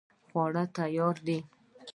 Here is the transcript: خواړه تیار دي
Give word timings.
خواړه 0.27 0.63
تیار 0.75 1.15
دي 1.27 1.37